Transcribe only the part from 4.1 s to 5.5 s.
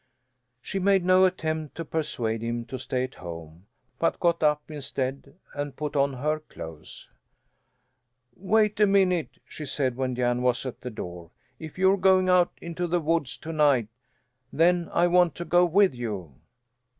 got up, instead,